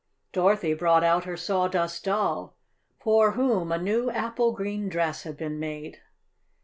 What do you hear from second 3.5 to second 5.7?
a new apple green dress had been